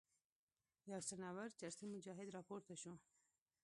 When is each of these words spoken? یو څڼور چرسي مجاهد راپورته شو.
یو 0.91 0.99
څڼور 1.07 1.49
چرسي 1.59 1.85
مجاهد 1.93 2.27
راپورته 2.37 2.73
شو. 2.81 2.93